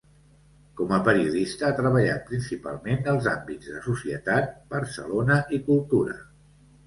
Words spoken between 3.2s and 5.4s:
àmbits de Societat, Barcelona